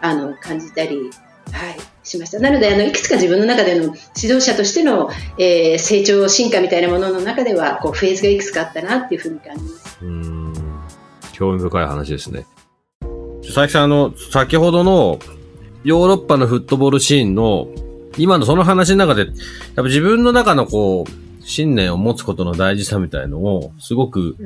[0.00, 1.10] あの感じたり、
[1.52, 2.38] はい、しました。
[2.38, 9.98] なのであのいくつか自分の中での指導者としての、えー、成長進化みたいなものの中ではこうフェーズがいくつかあったなっていうふうに感じます。
[10.02, 10.52] うん。
[11.32, 12.46] 興味深い話ですね。
[13.42, 15.18] 佐々木さんあの先ほどの
[15.84, 17.68] ヨーロッパのフットボールシーンの、
[18.18, 19.32] 今のその話の中で、やっ
[19.76, 24.36] ぱ自分の中のこう、信念を持つことの大事さみたいのを、すごく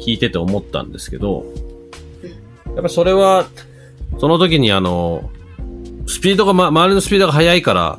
[0.00, 1.44] 聞いてて思ったんですけど、
[2.74, 3.46] やっぱそれは、
[4.18, 5.30] その時にあの、
[6.06, 7.98] スピードが、ま、周りのスピードが速いから、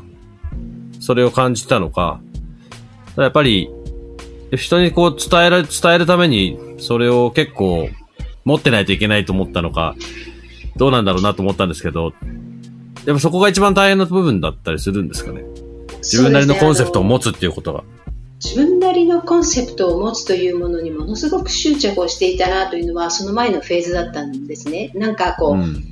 [0.99, 2.21] それを感じたのか、
[3.17, 3.69] やっぱり、
[4.55, 7.89] 人にこう伝える、伝えるために、それを結構
[8.45, 9.95] 持ってないといけないと思ったのか、
[10.75, 12.13] どうなんだろうなと思ったんですけど、
[13.05, 15.43] やっぱそこが一番大変な部分だったりするんですかね。
[15.97, 17.83] 自分なりのコンセプトを持つっていうことが。
[18.43, 24.91] 自分なりのコンセプトを持つというものにものすごく執着をしていたなというのはその前のフェーズだったんですね。
[24.95, 25.83] なんかこう、うん、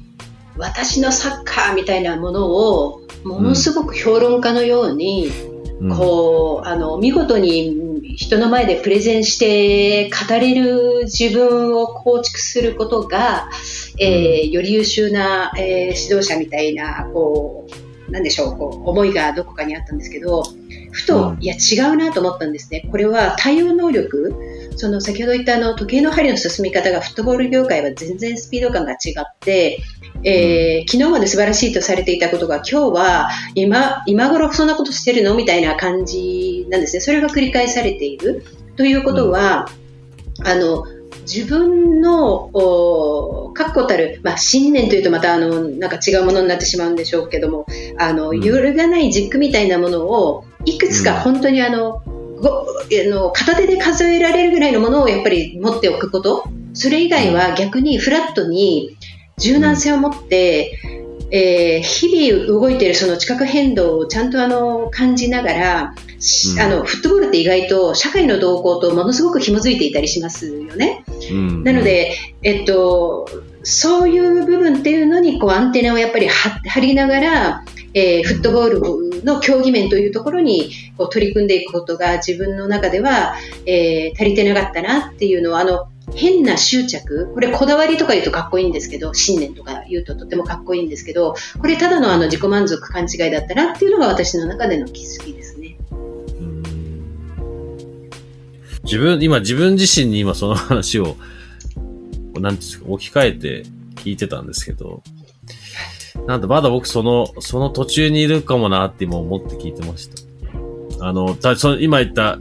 [0.58, 5.32] 私のサッカーみたいなものをものすごく評論家のように、
[5.80, 7.72] うん、こうあの見事に
[8.16, 13.50] 人の前でプレゼンして語れる自分を構築することが、
[13.98, 17.68] えー、より優秀な、えー、指導者みたいな、こ
[18.08, 20.44] う、なんでしょう、こう、思いがどこかにあったんですけど、
[20.92, 22.88] ふと、いや、違うなと思ったんですね。
[22.92, 24.36] これは対応能力、
[24.76, 29.80] その先ほど言ったあの時計の針の進み方がフットボール業界は全然スピード感が違って、
[30.24, 37.02] えー、昨日まで素晴らしいとされていたことが今日は今今頃そんなことしてるのみたいな感じなんですね。
[37.02, 38.44] それが繰り返されている。
[38.76, 39.68] ということは、
[40.40, 40.86] うん、あの
[41.22, 42.50] 自分の
[43.54, 47.66] 確固たる、まあ、信念というとまたあのなんか違うものになってしまうんでしょうけども
[47.98, 52.04] あの、うん、揺るがない軸みたいなものをいくつか本当にあの、
[52.42, 56.44] の片手で数えられるぐらいのものをやっぱり持っておくこと。
[56.74, 58.96] それ以外は逆にフラットに
[59.38, 60.80] 柔軟性を持って、
[61.32, 65.94] えー、日々動いているその地殻変動をちゃんとあの感じながら、
[66.54, 71.04] うん、あのフットボールって意外と社会の動向とものすごく紐づいていたりしますよね。
[71.32, 73.28] うん、なので、えっと、
[73.64, 78.70] そういう部分っていうのにこうアンテナをやっぱり張りながら、えー、フットボー
[79.20, 87.32] ルの競技面というところにこう取り組んでいくことが自分の中では、えー、足りてなかったなっていうのはあの変な執着。
[87.34, 95.78] これこだわりとか言うとかっこいいんですけど信念とか言うととてもかっこいいんですけどこれただのあの自己満足勘違いだったなっていうのが私の中での気づきですね。
[98.84, 101.16] 自分、今自分自身に今その話を、
[102.42, 103.64] なんですか、置き換えて
[103.96, 105.04] 聞いてたんですけど、
[106.28, 111.06] なんでまだ僕その、その途中にいるかもなって今思って聞いてました。
[111.06, 112.40] あの、たその今言った、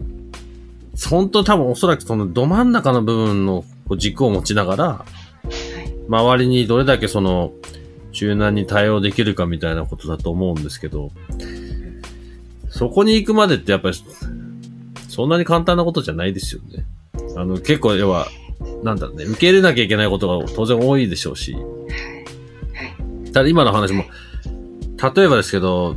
[1.08, 3.64] 本当多分おそらくそのど真ん中の部分の
[3.96, 5.04] 軸を持ちながら、
[6.08, 7.52] 周りにどれだけその
[8.12, 11.10] 柔軟に対応できるかみたいなことだと思うんですけど、
[12.68, 13.96] そこに行くまでってやっぱり、
[15.08, 16.86] そんなに簡単なことじゃないですよね。
[17.36, 18.26] あの、結構、要は、
[18.82, 21.56] なんだろうね、受け入れなきゃいけないことが当然多いでしょうし。
[23.32, 24.04] ただ今の話も、
[25.14, 25.96] 例えばですけど、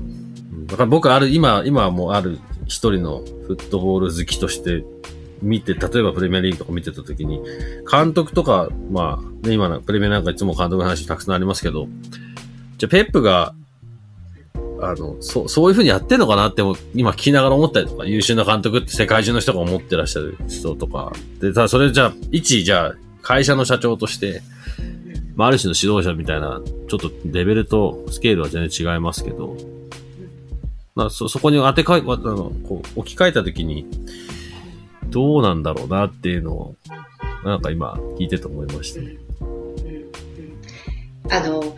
[0.87, 4.83] 僕ある、今、今はもうある一人のフットボール好きとして
[5.41, 7.41] 見て、例えばプレミアリーグとか見てた時に、
[7.89, 11.87] 監督とか、まあ、ね、今のプレミアなんかいつも監督の話たくさんありますけど、
[12.77, 13.53] じゃあペップが、
[14.89, 16.61] あの、そう、そういうふうにやってんのかなって
[16.93, 24.41] 今聞きながら思ったりとか、優秀な監督って世界中の人が思ってらっしゃる人とか、で、ただそれじゃあ、一、じゃあ、会社の社長として、
[25.35, 29.57] まあ、ある種の指導者みたいな、ちょっとレベルとスケールは全然違いますけど、
[30.95, 33.87] まあ、そ、そこに当てかえ、あの、こう、置き換えたときに、
[35.07, 36.75] どうなんだろうなっていうのを、
[37.43, 39.17] なんか今、聞いてて思いましたね。
[41.29, 41.75] あの、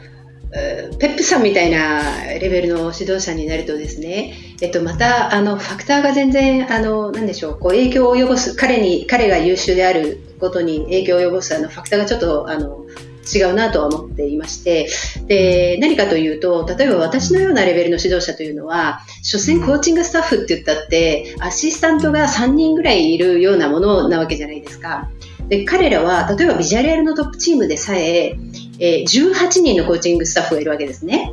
[1.00, 12.86] ペップさんみたいなレベルの指導者になるとですね、えっと、また、あの、ファクターが全然、あの、なんでしょう、こう、影響を及ぼす、彼に、彼が優秀であることに影響を及ぼす、あの、ファクターがちょっと、あの、
[13.34, 14.88] 違うなとは思っていまして、
[15.28, 25.10] で、何かというと、例えば私のようなレベルの指導者というのは、所詮コーチングスタッフって言ったって、アシスタントが3人ぐらいいるようなものなわけじゃないですか。
[25.50, 28.36] で、彼らは、例えばビジュアルのトップチームでさえ、
[28.80, 31.32] えー、18人のコーチングスタッフがいるわけですね。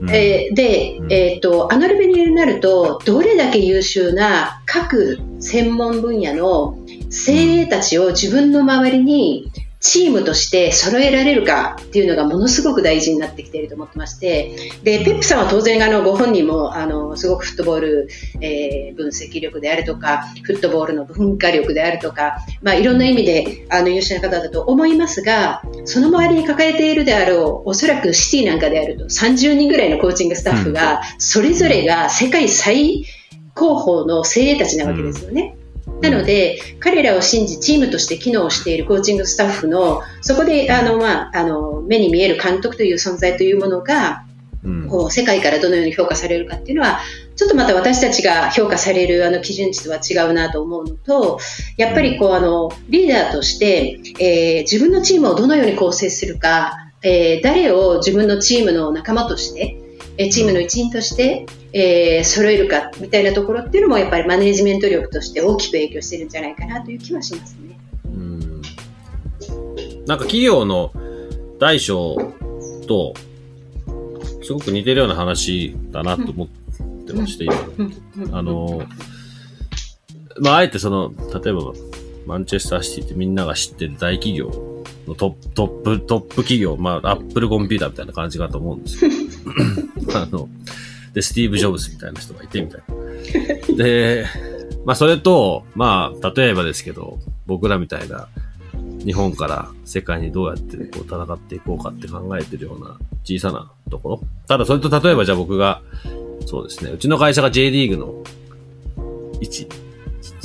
[0.00, 6.76] うん、えー、で、えーと、あのレベルになるとどれだけ優秀な各専門分野の
[7.10, 9.50] 精鋭たちを自分の周りに
[9.84, 18.08] チームとして揃えられるかっていうのがものすごく大事になってきていると思ってまして、で、ペップさんは当然あのご本人もあのすごくフットボール、
[18.40, 33.04] えー、分析力であるとか、フットボールの文化力であるとか、まあいろんな意味であの優秀な方だと思いますが、その周りに抱えているであろう、おそらくシティなんかであると30人ぐらいのコーチングスタッフが、それぞれが世界最
[33.54, 35.58] 高峰の精鋭たちなわけですよね。
[36.10, 44.24] なので、彼らを信じ、チームとして機能しているコーチングスタッフの、そこで、あの、まあ、あの、目に見える監督という存在というものが、
[44.90, 47.00] こう、世界からどのように評価されるかっていうのは、
[47.36, 51.38] ちょっとまた私たちが評価されるあの基準値とは違うなと思うのと、
[51.76, 59.78] やっぱりこう、あの、リーダーとして、えー、自分のチームをどのように構成するか、えー、誰を自分のチームの仲間として、
[60.16, 67.78] えチームの一員として、えー、揃えるかみたいなところっていうのもやっぱりマネジメント力として大きく影響してるんじゃないかなという気はしますね。
[68.04, 68.62] うん
[70.06, 70.92] なんか企業の
[71.58, 72.32] 大小
[72.86, 73.14] と
[74.44, 76.48] すごく似てるような話だなと思っ
[77.06, 77.54] てまして、今。
[78.38, 78.82] あの、
[80.38, 81.72] まあ、あえてその、例えば、
[82.26, 89.10] マンチェスターシティってみんなが知ってる大企業のトップ、トップ、トップ企業、まあ、アップルコンピューターみたいな感じかと思うんですよ。
[90.14, 90.48] あの、
[91.14, 92.82] で、スティーブ・ジョブズみたいな人がいてみたい
[93.70, 93.76] な。
[93.76, 94.26] で、
[94.84, 98.28] まあそれと、まあ、例えばですけど、僕らみたいな、
[99.04, 104.20] 日本から世界にどうやってこう戦っていこうかって考えてるような小さなところ。
[104.46, 105.82] ただそれと例えばじゃあ僕が、
[106.46, 108.24] そうですね、うちの会社が J リーグの
[109.40, 109.68] 位置、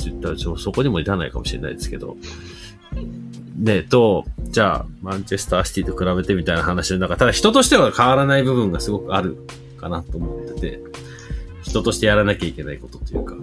[0.04, 2.16] 言ったらそこにも至らないかもしれないですけど、
[3.56, 9.36] で、と、じゃあ、マンチェスターシティと比べてみたいな話の中、ただ人としては変わらない部分がすごくある
[9.80, 10.80] かなと思ってて、
[11.62, 13.34] 人としてやらなきゃいけないことというか。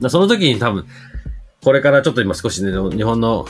[0.00, 0.86] だその時に多分、
[1.62, 3.46] これからちょっと今少しね、日本の、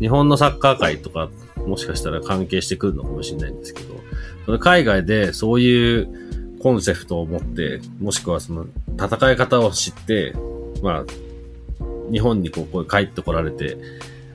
[0.00, 1.30] 日本のサッカー界とか、
[1.66, 4.00] もしかしたら関係してくるのかもしれないんですけど、
[4.46, 10.34] その海外でそういうコンセプトを持って、もしくはその戦い方を知って、
[10.82, 13.76] まあ、日本にこう、こう帰ってこられて、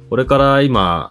[0.10, 1.10] これから今、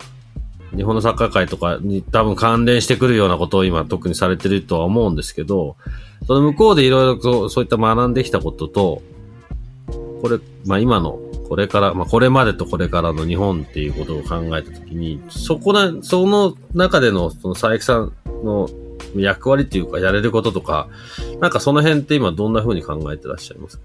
[0.74, 5.76] 日本のサッカー界とかに多分関連してくるようなことを今特にされてるとは思うんですけど、
[6.26, 9.02] その向こうでいろいろとそういった学んできたことと、
[10.22, 18.12] これ、まあ今の、これから、まあこれまでとこれからの日本っていうことを考えたときに、そこな、その中での、その佐伯さん
[18.44, 18.68] の
[19.14, 20.88] 役割っていうかやれることとか、
[21.40, 23.82] なんかその辺って今どんな風に考えてらっしゃいますか？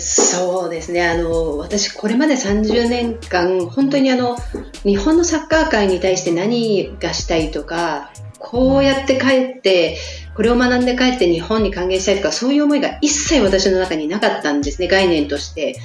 [0.00, 4.36] そうですねあの私、これまで30年間本当にあの
[4.82, 9.96] 日本のサッカー界に対して何がしたいとかこうやって帰って
[10.34, 15.80] これを学んで帰って日本に還元したいとかそういう思いが一切私の中になかったんですね、概念として。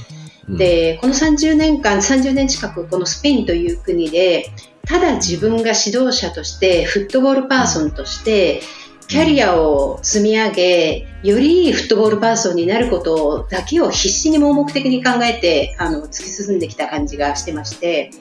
[0.49, 4.51] でこの30年間、30年近くこのスペインという国で
[4.85, 8.61] ただ自分が指導者としてフットボールパーソンとして
[9.07, 18.11] キャリアを積み上げ、よりいいフットボールパーソンになることだけを必死に盲目的に考えて、あの、突き進んできた感じがしてまして、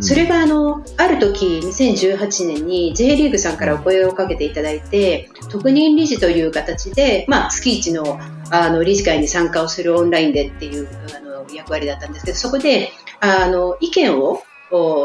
[0.00, 8.18] それがあのある時2018年に J リーグさんからお声をかけていただいて特任理事という形で、まあ、月一の
[8.50, 14.42] あの理事会に参加をするオンラインでっていうあの役割だったんですけどそこであの意見を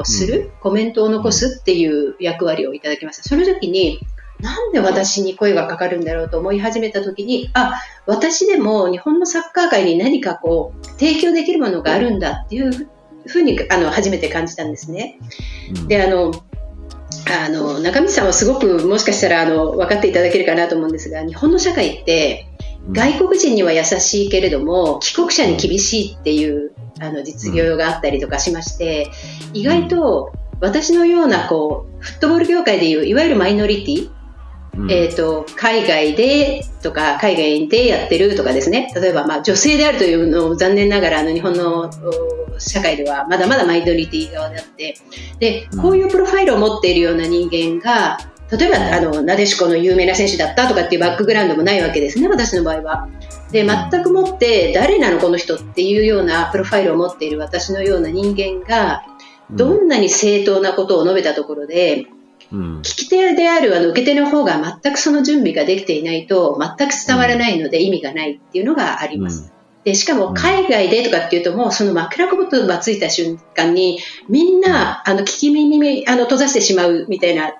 [0.04, 3.24] する、うん、コメントを残すっていう役割をいただきました。
[3.24, 4.00] その時に
[4.42, 12.72] なんで私に声がかかるんだろうと思い始めた時に、あ、私でも日本のサッカー界に何かこう、提供できるものがあるんだっていう
[13.26, 15.20] ふうに、あの、初めて感じたんですね。
[15.88, 16.32] で、あの、
[17.46, 22.48] あの、中道さんはすごくもしかしたら、あの、分かっていただけるかなと思うんですが、日本の社会って、
[22.92, 26.72] 外国人には優しいけれども、帰国者に厳しいっていう、
[27.02, 29.12] あの、実業があったりとかしまして、
[29.54, 30.32] 意外と、
[30.62, 34.19] 私のような、こう、フットボール業界でいう、いわゆるマイノリティ、
[34.90, 41.90] えっ、ー、と、海外でとか、海外でやってるとかですね、例えば、まあ、女性であるというのを残念ながら、あの、日本の
[42.60, 44.98] 社会ではまだまだマイノリティ側であって、
[45.40, 48.18] で、こういうプロファイルを持っているような人間が、
[48.52, 53.08] 例えば、あの、なでしこの有名な選手だったとかっていうバックグラウンドもないわけですね、私の場合は。
[53.52, 59.04] で、全くもって、誰なのこの人っていうようなプロファイルを持っている私のような人間が、
[59.52, 62.08] どんなに正当なことを述べたところで、
[62.52, 69.54] 聞き手であるあの受け手の方が全くその準備ができていないと全く伝わらないので意味がないっていうのがあります。
[69.84, 77.54] でしかも海外でとかっていうともうその枕言葉ついた瞬間にみんなあの聞き耳あの閉ざしてしまうみたいな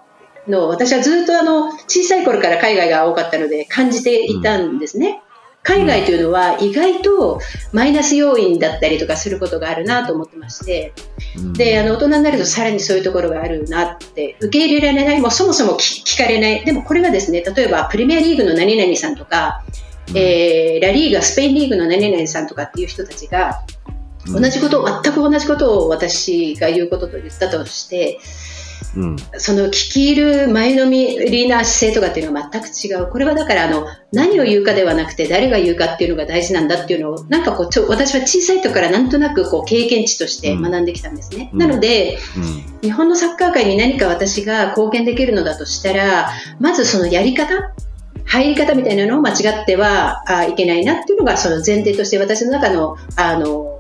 [0.48, 5.22] のを私はずっとあの小さい頃から海外が多かったので感じていたんですね。
[5.64, 7.40] 海外というのは意外と
[7.74, 10.94] マイナス要因だったりとかすることがあるなと思ってまして、
[11.54, 16.66] であの大人になるとさらにそういうところがあるなって受け入れられないもうそもそも聞かれない。
[16.66, 19.64] でもこれがですね例えばプレミアリーグの何々さんとか、
[20.16, 23.62] えー、ラリーガスペインリーグの何々さんとかっていう人たちが
[24.26, 28.20] 同じこと全く同じことを私が言うことと言ったとして
[28.96, 33.08] うん、その聞き入る前のめりな姿勢とかっていうのは全く違う。
[33.12, 41.50] これはだからあの何を言うかではなくて誰が言うかっていうのが大事なんだっていうのをなんかこうちょ私は小さい時からなんとなくこう経験値として学んできたんですね。
[41.54, 47.74] うん、なので、うん、日本のサッカー界に何か私が貢献できるのだとしたらまずそのやり方
[48.26, 53.80] 入り方みたいなのを間違ってはいけないなっていうのがその前提として私の中のあの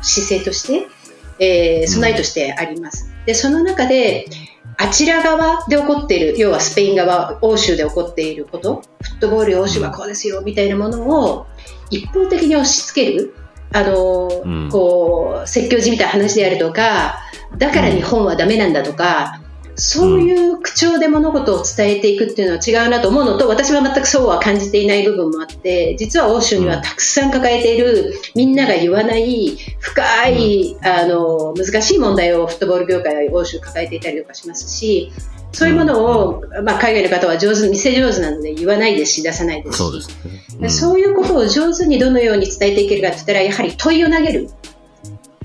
[0.00, 0.86] 姿勢として、
[1.38, 3.10] えー、備えとしてあります。
[3.26, 4.26] でその中で
[4.80, 11.46] あちら側で起こっている、要はスペイン側、欧州で起こっていること、フットボール欧州はこうですよ、みたいなものを
[11.90, 13.34] 一方的に押し付ける、
[13.72, 17.18] あの、うん、こう、説教じみた話であるとか、
[17.58, 19.40] だから日本はダメなんだとか、
[19.78, 35.12] そういう口調で物事を伝えていくっていうのは違うなと思うのと、私は全くそうは感じていない部分もあって、実は欧州にはたくさん抱えている、みんなが言わない深い、あの、難しい問題をフットボール業界は欧州抱えていたりとかしますし、
[35.52, 39.78] そういうものを、まあ、海外の方は上手、見せ上手なので言わないですし、出さないですし。
[39.78, 44.50] そうですね、うん、そういうことを上手にどのように伝えていけるかって言ったら、やはり問いを投げる。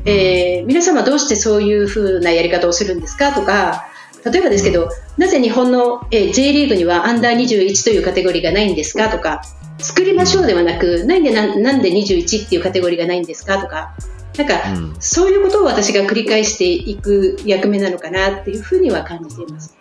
[0.06, 3.93] えー、皆様どうしてそういうふうなやり方をするんですかとか、
[4.26, 9.42] 例えばですけど、なぜ日本の、え J リーグにはアンダー21というカテゴリーがないんですかとか、
[9.80, 13.96] 作りましょうではなく、なんでななんで21っていうカテゴリーがないんですかとか、
[14.38, 19.76] なんか、うん、そういうことを私が繰り返していく役目なのかなっていうふうには感じています。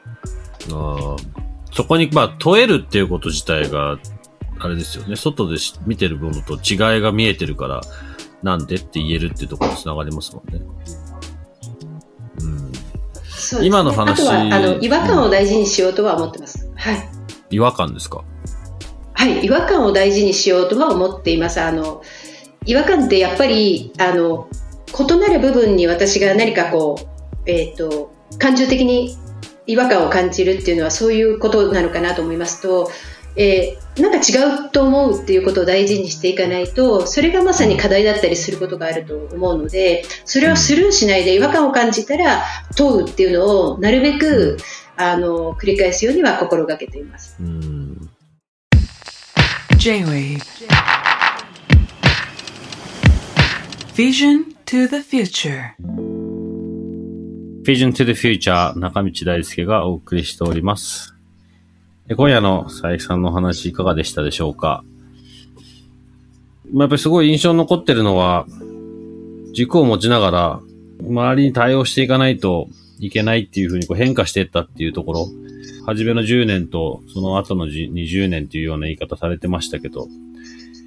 [0.71, 1.17] あ
[1.73, 3.99] そこに、まあ、問えるっていうこと自体が、
[4.59, 5.17] あれですよね。
[5.17, 7.81] 外で見てるものと違いが見えてるから、
[8.43, 10.61] なんでって言えるっていうところにつながりますもんね。
[13.61, 14.23] ね、今の話。
[14.23, 16.71] あとは、あの、違和感を大事にしようとは思ってます。
[16.75, 17.09] はい。
[17.51, 18.25] 違和感ですか？
[19.15, 21.61] はい、違和感を大事にしようとは思っています。
[21.61, 22.03] あの、
[22.65, 24.49] 違和感ってやっぱり、あの、
[24.99, 27.07] 異なる部分に私が何かこう、
[27.47, 29.17] えっ、ー、と、感情的に
[29.67, 32.91] 違和感を感じるっていうのはそういうことなのかなと思いますと、
[33.37, 42.43] えー、なんか違うと思うっていうことを大事にしていかないとそれがまさに課題だったりすることがあると思うのでそれをスルーしないで違和感を感じたら
[42.77, 44.59] 問うっていうのをなるべく
[44.97, 47.37] あの繰り返すようには心がけています。
[49.79, 50.39] J-Wave
[53.97, 55.75] Vision to the Future
[57.65, 61.15] Vision to the Future 中道大輔がお送りしております。
[62.11, 64.85] 今夜の佐伯さんのお話いかがでしたでしょうか？
[66.73, 68.47] まあ、やっぱりすごい印象に残ってるのは、
[69.55, 70.61] 軸を持ちながら、
[71.01, 75.29] 周りに対応していかないといけないっていうふうにこう変化していったっていうところ、
[75.87, 80.09] 初めの10年とその後の20年っていうような言い方されてましたけど、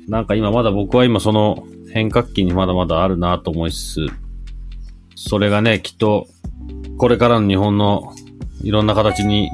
[0.07, 4.07] なんか今まだ僕は今その変革期にまだまだあるなと思いつつ、
[5.15, 6.27] それがね、きっと
[6.97, 8.13] これからの日本の
[8.63, 9.49] いろんな形に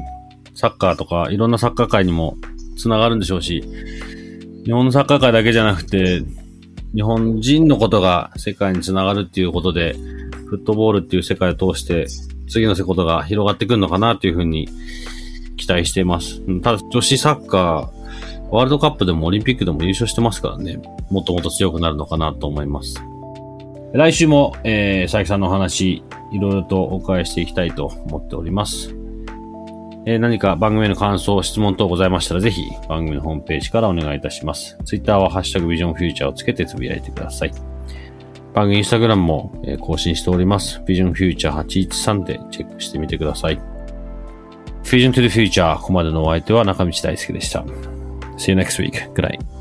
[0.61, 2.37] サッカーとかいろんなサッカー界にも
[2.77, 3.63] つながるんでしょうし、
[4.63, 6.21] 日本のサッカー界だけじゃなくて、
[6.93, 9.95] 日本人のことが世界につながるっていうことで、
[10.45, 12.05] フットボールっていう世界を通して、
[12.47, 14.69] 次のことが広がってくるのかなというふうに
[15.57, 16.41] 期待しています。
[16.61, 23.01] ただ、女子サッカー、ワールドカップでもオリンピックでも優勝してますからね、もっともっと強くなるのかなと思います。
[23.93, 29.00] 来週も、えー、佐伯さんのお話、いろいろとお伺いしていきたいと思っております。
[30.05, 34.77] えー、何か番組への感想、質問等ございましたら、ぜひ番組のホームページからお願いいたします。
[34.83, 37.51] Twitter はハッシュタグビジョンフューチャーをつけてつぶやいてください。
[38.53, 40.81] 番組インスタグラムも、えー、更新しております。
[40.85, 43.59] ビジョンフューチャー813でチェックしてみてください。
[44.83, 47.63] Vision to the Future ここまでのお相手は中道大輔でした。
[48.37, 49.13] See you next week.
[49.13, 49.60] Good night.